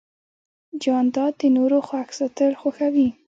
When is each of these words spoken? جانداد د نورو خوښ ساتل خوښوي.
جانداد 0.83 1.33
د 1.41 1.43
نورو 1.57 1.79
خوښ 1.87 2.07
ساتل 2.19 2.51
خوښوي. 2.61 3.07